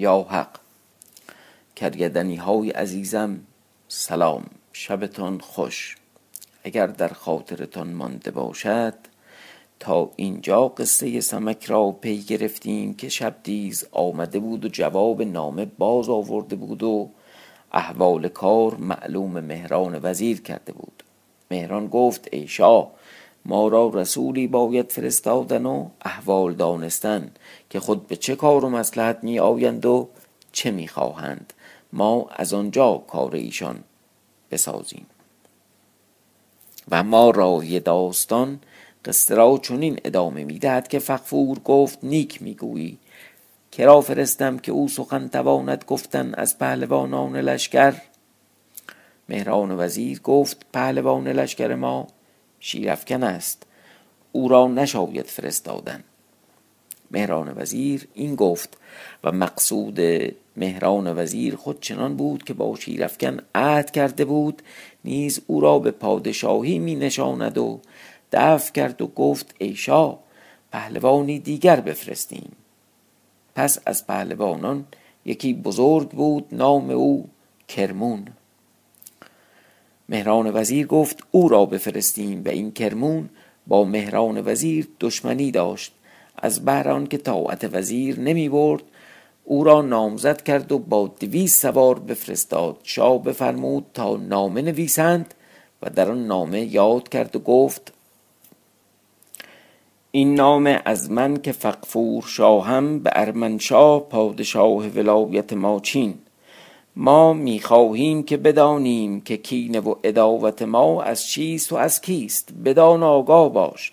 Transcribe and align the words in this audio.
یا 0.00 0.26
حق 0.30 0.58
کرگدنی 1.76 2.36
های 2.36 2.70
عزیزم 2.70 3.40
سلام 3.92 4.44
شبتان 4.72 5.40
خوش. 5.40 5.96
اگر 6.64 6.86
در 6.86 7.08
خاطرتان 7.08 7.92
مانده 7.92 8.30
باشد 8.30 8.94
تا 9.80 10.10
اینجا 10.16 10.68
قصه 10.68 11.20
سمک 11.20 11.64
را 11.64 11.90
پی 11.90 12.18
گرفتیم 12.18 12.94
که 12.94 13.08
شبدیز 13.08 13.86
آمده 13.92 14.38
بود 14.38 14.64
و 14.64 14.68
جواب 14.68 15.22
نامه 15.22 15.64
باز 15.64 16.08
آورده 16.08 16.56
بود 16.56 16.82
و 16.82 17.10
احوال 17.72 18.28
کار 18.28 18.74
معلوم 18.74 19.40
مهران 19.40 20.00
وزیر 20.02 20.42
کرده 20.42 20.72
بود. 20.72 21.02
مهران 21.50 21.86
گفت 21.86 22.28
ای 22.32 22.48
شاه 22.48 22.90
ما 23.44 23.68
را 23.68 23.90
رسولی 23.94 24.46
باید 24.46 24.92
فرستادن 24.92 25.66
و 25.66 25.88
احوال 26.02 26.54
دانستن 26.54 27.30
که 27.70 27.80
خود 27.80 28.06
به 28.06 28.16
چه 28.16 28.36
کار 28.36 28.64
و 28.64 28.68
مسلحت 28.68 29.18
می 29.22 29.38
آیند 29.38 29.86
و 29.86 30.08
چه 30.52 30.70
می 30.70 30.88
خواهند 30.88 31.52
ما 31.92 32.26
از 32.30 32.54
آنجا 32.54 33.02
کار 33.08 33.34
ایشان 33.34 33.84
بسازیم. 34.50 35.06
و 36.90 37.02
ما 37.02 37.30
راوی 37.30 37.80
داستان 37.80 38.60
قصه 39.04 39.34
را 39.34 39.60
چنین 39.62 40.00
ادامه 40.04 40.44
می‌دهد 40.44 40.88
که 40.88 40.98
فقفور 40.98 41.58
گفت 41.58 41.98
نیک 42.02 42.42
می‌گویی. 42.42 42.98
کرا 43.72 44.00
فرستم 44.00 44.58
که 44.58 44.72
او 44.72 44.88
سخن 44.88 45.28
تواند 45.28 45.84
گفتن 45.86 46.34
از 46.34 46.58
پهلوانان 46.58 47.36
لشکر؟ 47.36 47.94
مهران 49.28 49.70
وزیر 49.78 50.20
گفت 50.20 50.66
پهلوان 50.72 51.28
لشکر 51.28 51.74
ما 51.74 52.06
شیرفکن 52.60 53.22
است. 53.22 53.62
او 54.32 54.48
را 54.48 54.66
نشاید 54.66 55.26
فرستادن. 55.26 56.04
مهران 57.10 57.52
وزیر 57.56 58.08
این 58.14 58.34
گفت 58.34 58.76
و 59.24 59.32
مقصود 59.32 60.00
مهران 60.56 61.22
وزیر 61.22 61.56
خود 61.56 61.80
چنان 61.80 62.16
بود 62.16 62.44
که 62.44 62.54
با 62.54 62.76
شیرفکن 62.76 63.38
عهد 63.54 63.90
کرده 63.90 64.24
بود 64.24 64.62
نیز 65.04 65.40
او 65.46 65.60
را 65.60 65.78
به 65.78 65.90
پادشاهی 65.90 66.78
می 66.78 66.94
نشاند 66.94 67.58
و 67.58 67.80
دفع 68.32 68.72
کرد 68.72 69.02
و 69.02 69.06
گفت 69.06 69.54
ای 69.58 69.74
شاه 69.74 70.18
پهلوانی 70.72 71.38
دیگر 71.38 71.80
بفرستیم. 71.80 72.52
پس 73.54 73.78
از 73.86 74.06
پهلوانان 74.06 74.84
یکی 75.24 75.54
بزرگ 75.54 76.08
بود 76.08 76.46
نام 76.52 76.90
او 76.90 77.28
کرمون. 77.68 78.26
مهران 80.08 80.50
وزیر 80.54 80.86
گفت 80.86 81.18
او 81.30 81.48
را 81.48 81.66
بفرستیم. 81.66 82.42
و 82.44 82.48
این 82.48 82.72
کرمون 82.72 83.28
با 83.66 83.84
مهران 83.84 84.42
وزیر 84.46 84.88
دشمنی 85.00 85.50
داشت. 85.50 85.92
از 86.40 86.64
بهر 86.64 87.04
که 87.04 87.18
طاعت 87.18 87.68
وزیر 87.72 88.20
نمی 88.20 88.48
برد 88.48 88.82
او 89.44 89.64
را 89.64 89.82
نامزد 89.82 90.42
کرد 90.42 90.72
و 90.72 90.78
با 90.78 91.10
دویست 91.20 91.62
سوار 91.62 91.98
بفرستاد. 91.98 92.76
شاه 92.82 93.22
بفرمود 93.22 93.86
تا 93.94 94.16
نامه 94.16 94.62
نویسند 94.62 95.34
و 95.82 95.90
در 95.90 96.10
آن 96.10 96.26
نامه 96.26 96.60
یاد 96.60 97.08
کرد 97.08 97.36
و 97.36 97.38
گفت 97.38 97.92
این 100.10 100.34
نامه 100.34 100.82
از 100.84 101.10
من 101.10 101.36
که 101.36 101.52
فقفور 101.52 102.22
شاهم 102.22 102.98
به 102.98 103.10
ارمنشاه 103.14 104.00
پادشاه 104.00 104.88
ولایت 104.88 105.52
ماچین 105.52 106.14
ما 106.96 107.32
می‌خواهیم 107.32 108.22
که 108.22 108.36
بدانیم 108.36 109.20
که 109.20 109.36
کینه 109.36 109.80
و 109.80 109.94
اداوت 110.04 110.62
ما 110.62 111.02
از 111.02 111.26
چیست 111.26 111.72
و 111.72 111.76
از 111.76 112.00
کیست. 112.00 112.48
بدان 112.64 113.02
آگاه 113.02 113.52
باش 113.52 113.90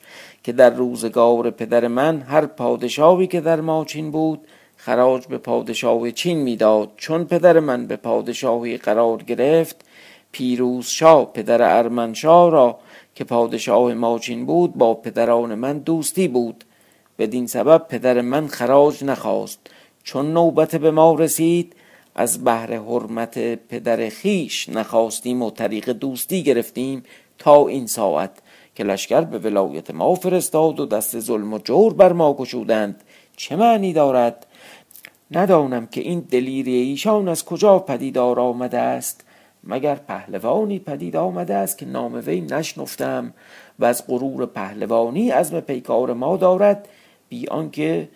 که 0.47 0.53
در 0.53 0.69
روزگار 0.69 1.49
پدر 1.51 1.87
من 1.87 2.21
هر 2.21 2.45
پادشاهی 2.45 3.27
که 3.27 3.41
در 3.41 3.61
ماچین 3.61 4.11
بود 4.11 4.47
خراج 4.77 5.27
به 5.27 5.37
پادشاه 5.37 6.11
چین 6.11 6.37
می‌داد. 6.37 6.91
چون 6.97 7.25
پدر 7.25 7.59
من 7.59 7.87
به 7.87 7.95
پادشاهی 7.95 8.77
قرار 8.77 9.23
گرفت 9.23 9.75
پیروز 10.31 10.85
شاه 10.85 11.33
پدر 11.33 11.77
ارمنشاه 11.77 12.51
را 12.51 12.79
که 13.15 13.23
پادشاه 13.23 13.93
ماچین 13.93 14.45
بود 14.45 14.73
با 14.73 14.93
پدران 14.93 15.55
من 15.55 15.77
دوستی 15.77 16.27
بود. 16.27 16.63
بدین 17.19 17.47
سبب 17.47 17.87
پدر 17.89 18.21
من 18.21 18.47
خراج 18.47 19.03
نخواست. 19.03 19.59
چون 20.03 20.33
نوبت 20.33 20.75
به 20.75 20.91
ما 20.91 21.13
رسید 21.13 21.73
از 22.15 22.43
بهر 22.43 22.73
حرمت 22.73 23.39
پدر 23.55 24.09
خیش 24.09 24.69
نخواستیم 24.69 25.41
و 25.41 25.51
طریق 25.51 25.89
دوستی 25.89 26.43
گرفتیم 26.43 27.03
تا 27.37 27.67
این 27.67 27.87
ساعت. 27.87 28.31
که 28.77 28.83
لشکر 28.83 29.21
به 29.21 29.39
ولایت 29.39 29.91
ما 29.91 30.15
فرستاد 30.15 30.79
و 30.79 30.85
دست 30.85 31.19
ظلم 31.19 31.53
و 31.53 31.57
جور 31.57 31.93
بر 31.93 32.13
ما 32.13 32.33
گشودند. 32.33 33.03
چه 33.37 33.55
معنی 33.55 33.93
دارد؟ 33.93 34.45
ندانم 35.31 35.87
که 35.87 36.01
این 36.01 36.19
دلیری 36.19 36.75
ایشان 36.75 37.27
از 37.27 37.45
کجا 37.45 37.79
پدیدار 37.79 38.39
آمده 38.39 38.79
است. 38.79 39.23
مگر 39.63 39.95
پهلوانی 39.95 40.79
پدید 40.79 41.15
آمده 41.15 41.55
است 41.55 41.77
که 41.77 41.85
نام 41.85 42.23
وی 42.25 42.41
نشنفتم 42.41 43.33
و 43.79 43.85
از 43.85 44.07
غرور 44.07 44.45
پهلوانی 44.45 45.29
عزم 45.29 45.59
پیکار 45.59 46.13
ما 46.13 46.37
دارد 46.37 46.87
بی 47.29 47.47
آنکه 47.47 48.09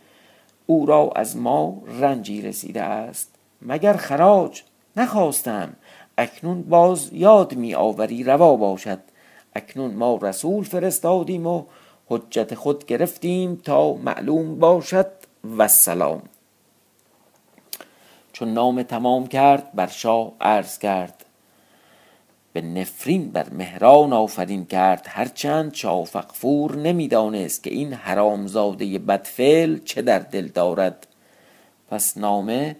او 0.65 0.85
را 0.85 1.11
از 1.15 1.37
ما 1.37 1.81
رنجی 1.99 2.41
رسیده 2.41 2.81
است. 2.81 3.35
مگر 3.61 3.93
خراج 3.93 4.61
نخواستم 4.97 5.73
اکنون 6.17 6.61
باز 6.61 7.09
یاد 7.13 7.55
می 7.55 7.75
آوری 7.75 8.23
روا 8.23 8.55
باشد. 8.55 9.10
اکنون 9.55 9.93
ما 9.93 10.19
رسول 10.21 10.63
فرستادیم 10.63 11.47
و 11.47 11.63
حجت 12.07 12.55
خود 12.55 12.85
گرفتیم 12.85 13.55
تا 13.55 13.93
معلوم 13.93 14.59
باشد 14.59 15.11
و 15.57 15.67
سلام. 15.67 16.21
چون 18.33 18.53
نام 18.53 18.83
تمام 18.83 19.27
کرد 19.27 19.71
بر 19.73 19.87
شاه 19.87 20.31
عرض 20.41 20.77
کرد. 20.77 21.25
به 22.53 22.61
نفرین 22.61 23.31
بر 23.31 23.49
مهران 23.49 24.13
آفرین 24.13 24.65
کرد. 24.65 25.05
هرچند 25.09 25.73
شاه 25.73 26.05
فقفور 26.05 26.75
نمی‌دانست 26.75 27.63
که 27.63 27.69
این 27.69 27.93
حرامزاده 27.93 28.99
بدفعل 28.99 29.77
چه 29.85 30.01
در 30.01 30.19
دل 30.19 30.47
دارد. 30.47 31.07
پس 31.89 32.17
نامه 32.17 32.75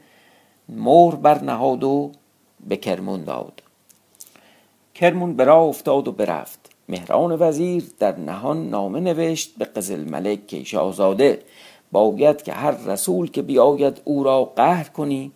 مهر 0.69 1.15
بر 1.15 1.43
نهاد 1.43 1.83
و 1.83 2.11
به 2.67 2.77
کرمون 2.77 3.23
داد. 3.23 3.61
کرمون 4.95 5.35
برا 5.35 5.61
افتاد 5.61 6.07
و 6.07 6.11
برفت. 6.11 6.60
مهران 6.91 7.37
وزیر 7.39 7.83
در 7.99 8.19
نهان 8.19 8.69
نامه 8.69 8.99
نوشت 8.99 9.57
به 9.57 9.65
قزل 9.65 10.09
ملک 10.09 10.47
که 10.47 10.63
شاهزاده 10.63 11.41
باید 11.91 12.43
که 12.43 12.53
هر 12.53 12.71
رسول 12.71 13.31
که 13.31 13.41
بیاید 13.41 14.01
او 14.03 14.23
را 14.23 14.45
قهر 14.45 14.83
کنی 14.83 15.31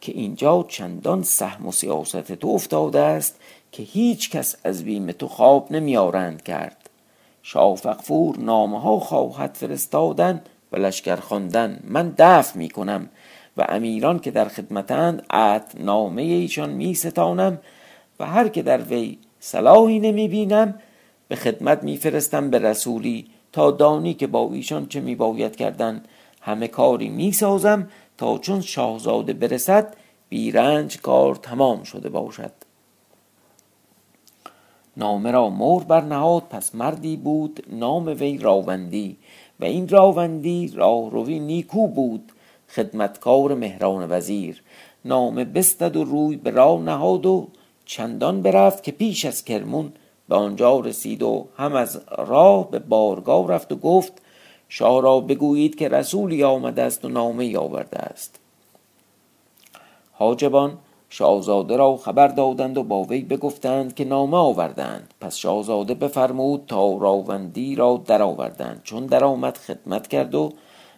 که 0.00 0.12
اینجا 0.12 0.64
چندان 0.68 1.22
سهم 1.22 1.66
و 1.66 1.72
سیاست 1.72 2.32
تو 2.32 2.48
افتاده 2.48 3.00
است 3.00 3.40
که 3.72 3.82
هیچ 3.82 4.30
کس 4.30 4.56
از 4.64 4.84
بیم 4.84 5.12
تو 5.12 5.28
خواب 5.28 5.72
نمیارند 5.72 6.42
کرد. 6.42 6.90
شاه 7.42 7.76
فقفور 7.76 8.38
نامه 8.38 8.80
ها 8.80 8.98
خواهد 8.98 9.54
فرستادن 9.54 10.42
و 10.72 10.76
لشکر 10.76 11.16
خواندن. 11.16 11.80
من 11.84 12.14
دفع 12.18 12.58
می 12.58 12.68
کنم 12.68 13.08
و 13.56 13.66
امیران 13.68 14.18
که 14.18 14.30
در 14.30 14.48
خدمتند 14.48 15.26
عهد 15.30 15.72
نامه 15.80 16.22
ایشان 16.22 16.70
می 16.70 16.94
ستانم 16.94 17.58
و 18.20 18.26
هر 18.26 18.48
که 18.48 18.62
در 18.62 18.82
وی 18.82 19.18
صلاحی 19.40 19.98
نمی 19.98 20.28
بینم 20.28 20.74
به 21.28 21.36
خدمت 21.36 21.82
می 21.82 21.96
فرستم 21.96 22.50
به 22.50 22.58
رسولی 22.58 23.26
تا 23.52 23.70
دانی 23.70 24.14
که 24.14 24.26
با 24.26 24.50
ایشان 24.52 24.86
چه 24.86 25.00
می 25.00 25.14
باید 25.14 25.56
کردن. 25.56 26.02
همه 26.40 26.68
کاری 26.68 27.08
می 27.08 27.32
سازم 27.32 27.88
تا 28.18 28.38
چون 28.38 28.60
شاهزاده 28.60 29.32
برسد 29.32 29.96
بیرنج 30.28 31.00
کار 31.00 31.34
تمام 31.34 31.82
شده 31.82 32.08
باشد. 32.08 32.52
نامه 34.96 35.30
را 35.30 35.50
مور 35.50 35.84
برنهاد 35.84 36.42
پس 36.42 36.74
مردی 36.74 37.16
بود 37.16 37.64
نام 37.72 38.06
وی 38.06 38.38
راوندی. 38.38 39.16
و 39.60 39.64
این 39.64 39.88
راوندی 39.88 40.72
راهروی 40.74 41.40
نیکو 41.40 41.88
بود 41.88 42.32
خدمتکار 42.68 43.54
مهران 43.54 44.06
وزیر. 44.10 44.62
نامه 45.04 45.44
بستد 45.44 45.96
و 45.96 46.04
روی 46.04 46.36
به 46.36 46.50
راه 46.50 46.82
نهاد 46.82 47.26
و 47.26 47.48
چندان 47.84 48.42
برفت 48.42 48.82
که 48.82 48.92
پیش 48.92 49.24
از 49.24 49.44
کرمون 49.44 49.92
به 50.28 50.36
آنجا 50.36 50.80
رسید 50.80 51.22
و 51.22 51.46
هم 51.56 51.74
از 51.74 52.00
راه 52.18 52.70
به 52.70 52.78
بارگاه 52.78 53.48
رفت 53.48 53.72
و 53.72 53.76
گفت 53.76 54.12
شاه 54.68 55.02
را 55.02 55.20
بگویید 55.20 55.74
که 55.74 55.88
رسولی 55.88 56.44
آمده 56.44 56.82
است 56.82 57.04
و 57.04 57.08
نامه 57.08 57.58
آورده 57.58 57.98
است. 57.98 58.38
حاجبان 60.12 60.78
شاهزاده 61.08 61.76
را 61.76 61.96
خبر 61.96 62.28
دادند 62.28 62.78
و 62.78 62.82
با 62.82 63.02
وی 63.02 63.20
بگفتند 63.20 63.94
که 63.94 64.04
نامه 64.04 64.36
آوردند. 64.36 65.14
پس 65.20 65.36
شاهزاده 65.36 65.94
بفرمود 65.94 66.64
تا 66.66 66.96
راوندی 66.96 67.74
را 67.74 68.02
درآوردند. 68.06 68.80
چون 68.84 69.06
درآمد 69.06 69.56
خدمت 69.56 70.08
کرد 70.08 70.34
و 70.34 70.52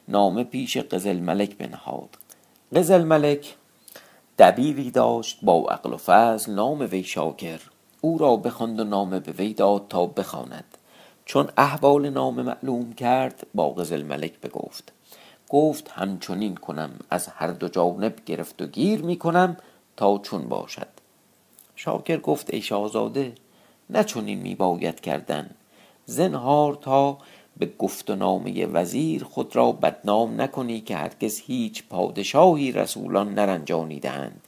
نامه 0.08 0.44
پیش 0.44 0.76
قزل 0.76 1.16
ملک 1.20 1.56
بنهاد. 1.56 2.08
قزل 2.74 3.02
ملک 3.02 3.54
دبیری 4.38 4.90
داشت 4.90 5.38
با 5.42 5.66
عقل 5.70 5.92
و 5.92 5.96
فضل 5.96 6.52
نام 6.52 6.88
وی 6.90 7.02
شاکر. 7.02 7.60
او 8.00 8.18
را 8.18 8.36
بخواند 8.36 8.80
و 8.80 8.84
نامه 8.84 9.20
به 9.20 9.32
وی 9.32 9.54
داد 9.54 9.86
تا 9.88 10.06
بخواند. 10.06 10.64
چون 11.24 11.48
احوال 11.56 12.10
نامه 12.10 12.42
معلوم 12.42 12.92
کرد 12.92 13.46
با 13.54 13.70
قزل 13.70 14.02
ملک 14.02 14.40
بگفت 14.40 14.92
گفت 15.48 15.90
همچنین 15.90 16.56
کنم 16.56 16.90
از 17.10 17.28
هر 17.28 17.46
دو 17.46 17.68
جانب 17.68 18.24
گرفت 18.26 18.62
و 18.62 18.66
گیر 18.66 19.02
می 19.02 19.16
کنم 19.16 19.56
تا 19.96 20.18
چون 20.18 20.48
باشد. 20.48 20.86
شاکر 21.76 22.16
گفت 22.16 22.54
ای 22.54 22.62
شاهزاده 22.62 23.32
نه 23.90 24.04
چنین 24.04 24.38
می 24.38 24.54
باید 24.54 25.00
کردن. 25.00 25.50
زنهار 26.06 26.74
تا 26.74 27.18
به 27.56 27.66
گفت 27.78 28.10
و 28.10 28.16
نامه 28.16 28.66
وزیر 28.66 29.24
خود 29.24 29.56
را 29.56 29.72
بدنام 29.72 30.40
نکنی 30.40 30.80
که 30.80 30.96
هرگز 30.96 31.40
هیچ 31.40 31.84
پادشاهی 31.90 32.72
رسولان 32.72 33.34
نرنجانیدهاند. 33.34 34.47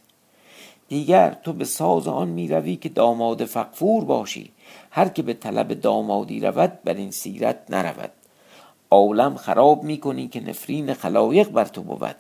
دیگر 0.91 1.37
تو 1.43 1.53
به 1.53 1.65
ساز 1.65 2.09
آن 2.09 2.29
می 2.29 2.49
روی 2.49 2.77
که 2.77 2.89
داماد 2.89 3.45
فقفور 3.45 4.05
باشی. 4.05 4.51
هر 4.91 5.09
که 5.09 5.23
به 5.23 5.35
طلب 5.35 5.73
دامادی 5.73 6.41
رود 6.41 6.79
بر 6.85 6.95
این 6.95 7.11
سیرت 7.11 7.59
نرود. 7.69 8.11
عالم 8.91 9.37
خراب 9.37 9.83
می 9.83 9.99
کنی 9.99 10.29
که 10.29 10.41
نفرین 10.41 10.95
خلایق 10.95 11.49
بر 11.49 11.65
تو 11.65 11.83
بود. 11.83 12.17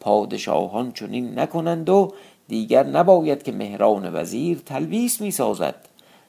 پادشاهان 0.00 0.92
چنین 0.92 1.38
نکنند 1.38 1.88
و 1.88 2.12
دیگر 2.48 2.86
نباید 2.86 3.42
که 3.42 3.52
مهران 3.52 4.14
وزیر 4.14 4.58
تلویس 4.66 5.20
می 5.20 5.30
سازد 5.30 5.74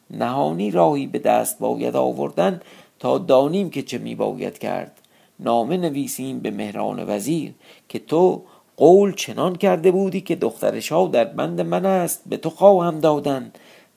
نهانی 0.09 0.71
راهی 0.71 1.07
به 1.07 1.19
دست 1.19 1.59
باید 1.59 1.95
آوردن 1.95 2.61
تا 2.99 3.17
دانیم 3.17 3.69
که 3.69 3.81
چه 3.81 3.97
می 3.97 4.15
باید 4.15 4.57
کرد. 4.57 5.01
نامه 5.39 5.77
نویسیم 5.77 6.39
به 6.39 6.51
مهران 6.51 7.09
وزیر 7.09 7.53
که 7.89 7.99
تو 7.99 8.43
قول 8.81 9.13
چنان 9.13 9.55
کرده 9.55 9.91
بودی 9.91 10.21
که 10.21 10.35
دختر 10.35 10.79
شاه 10.79 11.09
در 11.09 11.23
بند 11.23 11.61
من 11.61 11.85
است 11.85 12.21
به 12.25 12.37
تو 12.37 12.49
خواهم 12.49 12.99
دادن. 12.99 13.51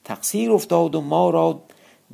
تقصیر 0.04 0.52
افتاد 0.52 0.94
و 0.94 1.00
ما 1.00 1.30
را 1.30 1.60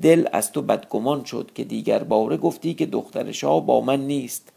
دل 0.02 0.28
از 0.32 0.52
تو 0.52 0.62
بدگمان 0.62 1.24
شد 1.24 1.50
که 1.54 1.64
دیگر 1.64 2.02
باره 2.02 2.36
گفتی 2.36 2.74
که 2.74 2.86
دختر 2.86 3.32
شاه 3.32 3.66
با 3.66 3.80
من 3.80 4.00
نیست. 4.00 4.52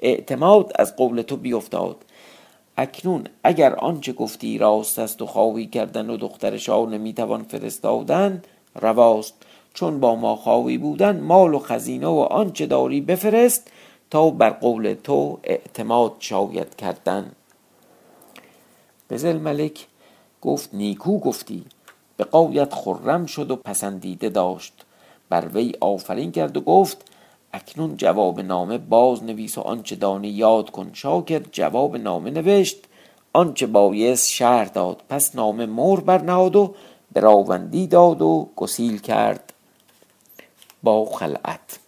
اعتماد 0.00 0.72
از 0.74 0.96
قول 0.96 1.22
تو 1.22 1.36
بیفتاد. 1.36 1.96
اکنون 2.76 3.24
اگر 3.44 3.74
آنچه 3.74 4.12
گفتی 4.12 4.58
راست 4.58 4.98
است 4.98 5.22
و 5.22 5.26
خواهی 5.26 5.66
کردن 5.66 6.10
و 6.10 6.16
دختر 6.16 6.56
شاه 6.56 6.88
نمی‌توان 6.88 7.42
فرستادن 7.42 8.42
رواست. 8.74 9.34
چون 9.74 10.00
با 10.00 10.14
ما 10.14 10.36
خواهی 10.36 10.78
بودن 10.78 11.20
مال 11.20 11.54
و 11.54 11.58
خزینه 11.58 12.06
و 12.06 12.18
آنچه 12.30 12.66
داری 12.66 13.00
بفرست 13.00 13.70
تا 14.10 14.30
بر 14.30 14.50
قول 14.50 14.94
تو 15.04 15.38
اعتماد 15.44 16.12
شاید 16.18 16.76
کردن. 16.76 17.32
قزل 19.10 19.38
ملک 19.38 19.86
گفت 20.42 20.74
نیکو 20.74 21.18
گفتی 21.18 21.64
به 22.16 22.24
قایت 22.24 22.74
خرم 22.74 23.26
شد 23.26 23.50
و 23.50 23.56
پسندیده 23.56 24.28
داشت. 24.28 24.72
بر 25.28 25.48
وی 25.54 25.72
آفرین 25.80 26.32
کرد 26.32 26.56
و 26.56 26.60
گفت 26.60 27.10
اکنون 27.52 27.96
جواب 27.96 28.40
نامه 28.40 28.78
باز 28.78 29.24
نویس 29.24 29.58
و 29.58 29.60
آنچه 29.60 29.96
دانی 29.96 30.28
یاد 30.28 30.70
کن. 30.70 30.90
شاکر 30.92 31.42
جواب 31.52 31.96
نامه 31.96 32.30
نوشت 32.30 32.76
آنچه 33.32 33.66
بایست 33.66 34.30
شهر 34.30 34.64
داد. 34.64 35.02
پس 35.08 35.34
نامه 35.34 35.66
مور 35.66 36.00
برنهاد 36.00 36.56
و 36.56 36.74
به 37.12 37.20
راوندی 37.20 37.86
داد 37.86 38.22
و 38.22 38.48
گسیل 38.56 38.98
کرد. 38.98 39.52
با 40.82 41.04
خلعت. 41.04 41.78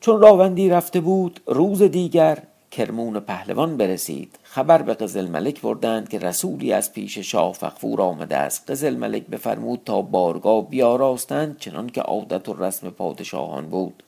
چون 0.00 0.20
راوندی 0.20 0.68
رفته 0.68 1.00
بود 1.00 1.40
روز 1.46 1.82
دیگر 1.82 2.42
کرمون 2.70 3.20
پهلوان 3.20 3.76
برسید. 3.76 4.38
خبر 4.42 4.82
به 4.82 4.94
قزل 4.94 5.28
ملک 5.28 5.60
بردند 5.60 6.08
که 6.08 6.18
رسولی 6.18 6.72
از 6.72 6.92
پیش 6.92 7.18
شاه 7.18 7.52
فخفور 7.52 8.02
آمده 8.02 8.36
است. 8.36 8.70
قزل 8.70 8.96
ملک 8.96 9.26
بفرمود 9.26 9.80
تا 9.84 10.02
بارگاه 10.02 10.68
بیاراستند 10.68 11.58
چنان 11.58 11.86
که 11.86 12.00
عادت 12.00 12.48
و 12.48 12.54
رسم 12.54 12.90
پادشاهان 12.90 13.66
بود. 13.66 14.02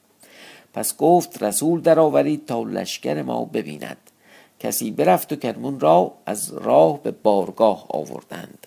پس 0.75 0.97
گفت 0.97 1.43
رسول 1.43 1.81
درآورید 1.81 2.47
تا 2.47 2.63
لشکر 2.63 3.23
ما 3.23 3.45
ببیند. 3.45 3.97
کسی 4.61 4.91
برفت 4.91 5.33
و 5.33 5.37
کرمون 5.37 5.81
را 5.81 6.13
از 6.27 6.53
راه 6.53 7.03
به 7.03 7.11
بارگاه 7.11 7.87
آوردند. 7.89 8.67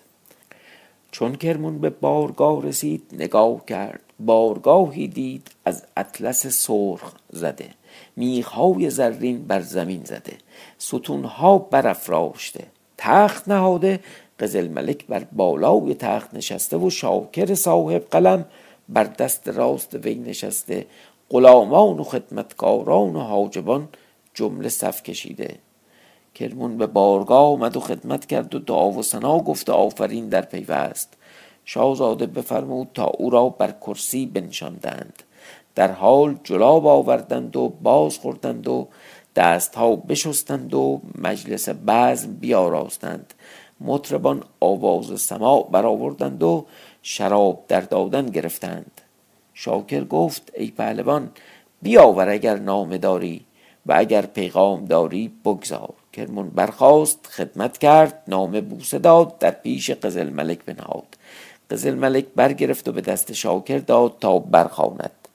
چون 1.10 1.34
کرمون 1.34 1.78
به 1.78 1.90
بارگاه 1.90 2.62
رسید 2.62 3.02
نگاه 3.12 3.64
کرد. 3.66 4.00
بارگاهی 4.20 5.08
دید 5.08 5.50
از 5.64 5.82
اطلس 5.96 6.46
سرخ 6.46 7.12
زده. 7.30 7.70
میخهای 8.16 8.90
زرین 8.90 9.46
بر 9.46 9.60
زمین 9.60 10.04
زده 10.04 10.38
ستونها 10.78 11.58
برافراشته 11.58 12.64
تخت 12.98 13.48
نهاده 13.48 14.00
قزل 14.40 14.68
ملک 14.68 15.06
بر 15.06 15.24
بالای 15.32 15.94
تخت 15.94 16.34
نشسته 16.34 16.76
و 16.76 16.90
شاکر 16.90 17.54
صاحب 17.54 18.06
قلم 18.10 18.44
بر 18.88 19.04
دست 19.04 19.48
راست 19.48 19.94
وی 19.94 20.14
نشسته 20.14 20.86
غلامان 21.30 21.98
و 21.98 22.04
خدمتکاران 22.04 23.16
و 23.16 23.20
حاجبان 23.20 23.88
جمله 24.34 24.68
صف 24.68 25.02
کشیده. 25.02 25.54
کرمون 26.34 26.78
به 26.78 26.86
بارگاه 26.86 27.46
آمد 27.46 27.76
و 27.76 27.80
خدمت 27.80 28.26
کرد 28.26 28.54
و 28.54 28.58
دعا 28.58 28.90
و 28.90 29.02
سنا 29.02 29.38
گفت 29.38 29.70
آفرین 29.70 30.28
در 30.28 30.40
پیوست. 30.42 31.14
شاهزاده 31.64 32.26
بفرمود 32.26 32.88
تا 32.94 33.04
او 33.04 33.30
را 33.30 33.48
بر 33.48 33.70
کرسی 33.70 34.26
بنشاندند. 34.26 35.22
در 35.76 35.92
حال 35.92 36.36
جلاب 36.44 36.86
آوردند 36.86 37.56
و 37.56 37.68
باز 37.82 38.18
خوردند 38.18 38.68
و 38.68 38.88
دستها 39.36 39.96
بشستند 39.96 40.74
و 40.74 41.00
مجلس 41.18 41.68
بزم 41.68 42.32
بیاراستند. 42.32 43.34
مطربان 43.80 44.42
آواز 44.60 45.20
سماع 45.20 45.68
برآوردند 45.72 46.42
و 46.42 46.66
شراب 47.02 47.64
در 47.68 47.80
دادن 47.80 48.26
گرفتند. 48.26 49.00
شاکر 49.54 50.04
گفت 50.04 50.52
ای 50.54 50.66
پهلوان 50.70 51.30
بیاور 51.82 52.28
اگر 52.28 52.58
نامه 52.58 52.98
داری 52.98 53.44
و 53.86 53.94
اگر 53.96 54.26
پیغام 54.26 54.84
داری 54.84 55.32
بگذار. 55.44 55.94
کرمون 56.12 56.48
برخاست 56.48 57.26
خدمت 57.26 57.78
کرد 57.78 58.22
نامه 58.28 58.60
بوسه 58.60 58.98
داد 58.98 59.38
در 59.38 59.50
پیش 59.50 59.90
قزل 59.90 60.30
ملک 60.30 60.64
بنهاد. 60.64 61.16
قزل 61.70 61.94
ملک 61.94 62.24
برگرفت 62.36 62.88
و 62.88 62.92
به 62.92 63.00
دست 63.00 63.32
شاکر 63.32 63.78
داد 63.78 64.16
تا 64.20 64.38
برخواند 64.38 65.25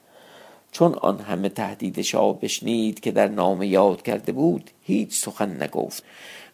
چون 0.72 0.94
آن 0.94 1.20
همه 1.20 1.48
تهدید 1.48 2.02
شاه 2.02 2.40
بشنید 2.40 3.00
که 3.00 3.10
در 3.10 3.28
نامه 3.28 3.66
یاد 3.66 4.02
کرده 4.02 4.32
بود 4.32 4.70
هیچ 4.82 5.14
سخن 5.14 5.62
نگفت. 5.62 6.04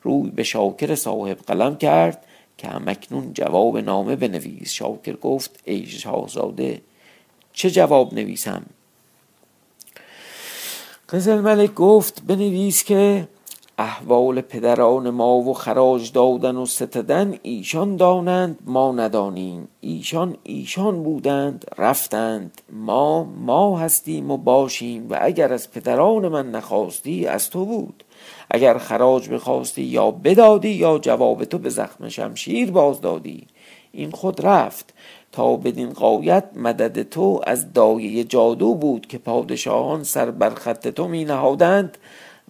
روی 0.02 0.30
به 0.30 0.42
شاکر 0.42 0.94
صاحب 0.94 1.38
قلم 1.38 1.76
کرد 1.76 2.24
که 2.58 2.68
همکنون 2.68 3.32
جواب 3.32 3.78
نامه 3.78 4.16
بنویس. 4.16 4.70
شاکر 4.70 5.16
گفت 5.16 5.60
ای 5.64 5.86
شاهزاده 5.86 6.80
چه 7.52 7.70
جواب 7.70 8.14
نویسم؟ 8.14 8.62
قزل 11.08 11.40
ملک 11.40 11.74
گفت 11.74 12.22
بنویس 12.26 12.84
که 12.84 13.28
احوال 13.80 14.40
پدران 14.40 15.10
ما 15.10 15.36
و 15.36 15.54
خراج 15.54 16.12
دادن 16.12 16.56
و 16.56 16.66
ستدن 16.66 17.34
ایشان 17.42 17.96
دانند 17.96 18.58
ما 18.66 18.92
ندانیم. 18.92 19.68
ایشان 19.80 20.36
ایشان 20.42 21.02
بودند 21.02 21.64
رفتند. 21.78 22.62
ما 22.72 23.24
ما 23.24 23.78
هستیم 23.78 24.30
و 24.30 24.36
باشیم 24.36 25.06
و 25.10 25.18
اگر 25.20 25.52
از 25.52 25.70
پدران 25.70 26.28
من 26.28 26.50
نخواستی 26.50 27.26
از 27.26 27.50
تو 27.50 27.64
بود. 27.64 28.04
اگر 28.50 28.78
خراج 28.78 29.28
بخواستی 29.28 29.82
یا 29.82 30.10
بدادی 30.10 30.68
یا 30.68 30.98
جواب 30.98 31.44
تو 31.44 31.58
به 31.58 31.68
زخم 31.68 32.08
شمشیر 32.08 32.70
باز 32.70 33.00
دادی 33.00 33.46
این 33.92 34.10
خود 34.10 34.46
رفت. 34.46 34.94
تا 35.32 35.56
بدین 35.56 35.90
قایت 35.90 36.44
مدد 36.56 37.02
تو 37.02 37.40
از 37.46 37.72
دایه 37.72 38.24
جادو 38.24 38.74
بود 38.74 39.06
که 39.06 39.18
پادشاهان 39.18 40.04
سر 40.04 40.30
بر 40.30 40.50
خط 40.50 40.88
تو 40.88 41.08
می 41.08 41.24
نهادند 41.24 41.98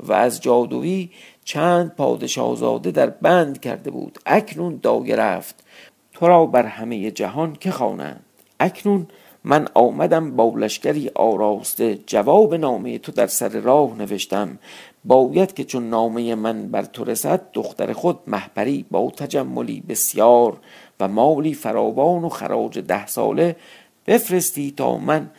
و 0.03 0.13
از 0.13 0.41
جادویی 0.41 1.11
چند 1.45 1.95
پادشاهزاده 1.95 2.91
در 2.91 3.11
بند 3.11 3.61
کرده 3.61 3.91
بود. 3.91 4.19
اکنون 4.27 4.81
دایه 4.83 5.17
رفت. 5.17 5.65
تو 6.13 6.29
را 6.29 6.47
بر 6.47 6.67
همه 6.67 7.11
جهان 7.11 7.53
که 7.53 7.71
خوانند. 7.71 8.25
اکنون 8.61 9.07
من 9.45 9.69
آمدم 9.75 10.37
با 10.37 10.53
لشکری 10.57 11.11
آراسته. 11.15 11.99
جواب 12.07 12.55
نامه 12.55 12.99
تو 12.99 13.13
در 13.13 13.27
سر 13.27 13.49
راه 13.49 13.99
نوشتم. 13.99 14.59
باید 15.05 15.55
که 15.55 15.65
چون 15.65 15.89
نامه 15.89 16.35
من 16.35 16.69
بر 16.69 16.83
تو 16.83 17.05
رسد 17.05 17.43
دختر 17.53 17.93
خود 17.93 18.19
محبری 18.27 18.85
با 18.91 19.11
تجملی 19.11 19.81
بسیار 19.89 20.57
و 21.01 21.09
مالی 21.09 21.55
فراوان 21.55 22.25
و 22.25 22.29
خراج 22.29 22.79
ده 22.79 23.07
ساله 23.07 23.57
بفرستی 24.07 24.75
تا 24.77 24.99
من 24.99 25.31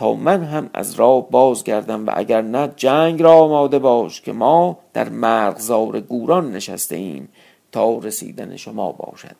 تا 0.00 0.14
من 0.14 0.44
هم 0.44 0.70
از 0.74 0.94
راه 0.94 1.30
بازگردم 1.30 2.06
و 2.06 2.10
اگر 2.14 2.42
نه 2.42 2.72
جنگ 2.76 3.22
را 3.22 3.32
آماده 3.32 3.78
باش 3.78 4.20
که 4.20 4.32
ما 4.32 4.78
در 4.92 5.08
مرغزار 5.08 6.00
گوران 6.00 6.52
نشسته 6.52 6.96
ایم 6.96 7.28
تا 7.72 7.98
رسیدن 7.98 8.56
شما 8.56 8.92
باشد. 8.92 9.36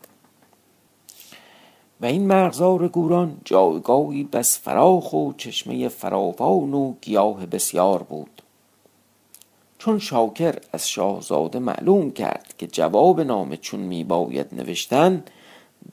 و 2.01 2.07
این 2.07 2.27
مرغزار 2.27 2.89
گوران 2.89 3.37
جایگاهی 3.45 4.25
بس 4.25 4.59
فراخ 4.59 5.13
و 5.13 5.33
چشمه 5.33 5.89
فراوان 5.89 6.75
و 6.75 6.95
گیاه 7.01 7.47
بسیار 7.47 8.03
بود. 8.03 8.43
چون 9.79 9.99
شاکر 9.99 10.55
از 10.73 10.89
شاهزاده 10.89 11.59
معلوم 11.59 12.11
کرد 12.11 12.55
که 12.59 12.67
جواب 12.67 13.21
نامه 13.21 13.57
چون 13.57 13.81
می 13.81 14.05
باید 14.05 14.47
نوشتن 14.53 15.25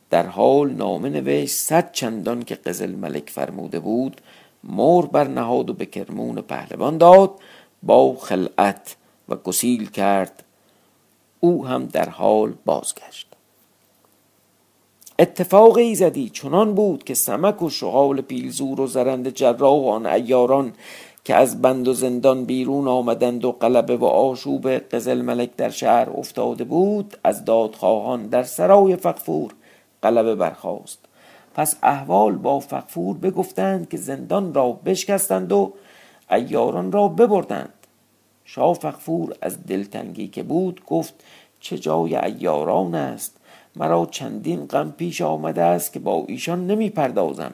در 0.09 0.25
حال 0.25 0.71
نامه 0.71 1.09
نوشت 1.09 1.55
صد 1.55 1.91
چندان 1.91 2.43
که 2.43 2.55
قزل 2.55 2.95
ملک 2.95 3.29
فرموده 3.29 3.79
بود 3.79 4.21
مور 4.63 5.05
برنهاد 5.05 5.69
و 5.69 5.73
به 5.73 5.85
کرمون 5.85 6.41
پهلوان 6.41 6.97
داد 6.97 7.31
با 7.83 8.15
خلعت 8.15 8.95
و 9.29 9.35
گسیل 9.35 9.89
کرد. 9.89 10.43
او 11.39 11.65
هم 11.65 11.85
در 11.85 12.09
حال 12.09 12.53
بازگشت. 12.65 13.27
اتفاق 15.19 15.77
ایزدی 15.77 16.29
چنان 16.29 16.75
بود 16.75 17.03
که 17.03 17.13
سمک 17.13 17.61
و 17.61 17.69
شغال 17.69 18.21
پیلزور 18.21 18.81
و 18.81 18.87
زرند 18.87 19.29
جراح 19.29 19.81
و 19.81 19.87
آن 19.89 20.05
ایاران 20.05 20.73
که 21.23 21.35
از 21.35 21.61
بند 21.61 21.87
و 21.87 21.93
زندان 21.93 22.45
بیرون 22.45 22.87
آمدند 22.87 23.45
و 23.45 23.51
قلبه 23.51 23.97
و 23.97 24.05
آشوب 24.05 24.69
قزل 24.69 25.21
ملک 25.21 25.55
در 25.55 25.69
شهر 25.69 26.09
افتاده 26.09 26.63
بود 26.63 27.17
از 27.23 27.45
دادخواهان 27.45 28.27
در 28.27 28.43
سرای 28.43 28.95
فقفور 28.95 29.53
قلبه 30.01 30.35
برخاست. 30.35 31.06
پس 31.57 31.75
احوال 31.83 32.35
با 32.35 32.59
فقفور 32.59 33.17
بگفتند 33.17 33.89
که 33.89 33.97
زندان 33.97 34.53
را 34.53 34.71
بشکستند 34.71 35.51
و 35.51 35.73
ایاران 36.31 36.91
را 36.91 37.07
ببردند. 37.07 37.73
شاه 38.45 38.73
فقفور 38.73 39.35
از 39.41 39.65
دلتنگی 39.65 40.27
که 40.27 40.43
بود 40.43 40.81
گفت 40.87 41.13
چه 41.59 41.77
جای 41.77 42.15
ایاران 42.15 42.95
است؟ 42.95 43.37
مرا 43.75 44.07
چندین 44.11 44.65
غم 44.65 44.91
پیش 44.91 45.21
آمده 45.21 45.61
است 45.61 45.93
که 45.93 45.99
با 45.99 46.25
ایشان 46.27 46.67
نمی 46.67 46.89
پردازم 46.89 47.51